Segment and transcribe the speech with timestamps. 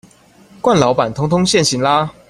[0.63, 2.11] 慣老闆通通現形啦